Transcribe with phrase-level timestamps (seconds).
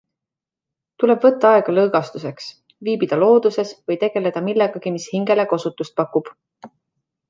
[1.03, 2.49] Tuleb võtta aega lõõgastuseks-
[2.89, 6.39] viibida looduses või tegeleda millegagi, mis hingele kosutust pakub.